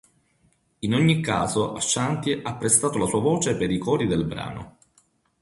In 0.79 0.95
ogni 0.95 1.21
caso 1.21 1.73
Ashanti 1.73 2.31
ha 2.43 2.55
prestato 2.55 2.97
la 2.97 3.05
sua 3.05 3.19
voce 3.21 3.55
per 3.55 3.69
i 3.69 3.77
cori 3.77 4.07
del 4.07 4.25
brano. 4.25 4.77